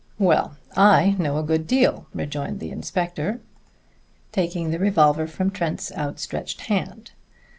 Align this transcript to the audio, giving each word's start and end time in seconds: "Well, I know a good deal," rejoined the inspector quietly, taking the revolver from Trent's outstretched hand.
"Well, 0.17 0.57
I 0.75 1.15
know 1.19 1.37
a 1.37 1.43
good 1.43 1.67
deal," 1.67 2.07
rejoined 2.11 2.59
the 2.59 2.71
inspector 2.71 3.33
quietly, 3.33 3.45
taking 4.31 4.71
the 4.71 4.79
revolver 4.79 5.27
from 5.27 5.51
Trent's 5.51 5.91
outstretched 5.91 6.61
hand. 6.61 7.11